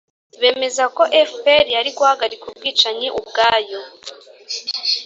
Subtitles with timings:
[0.41, 3.79] bemezagako fpr yari guhagarika ubwicanyi ubwayo,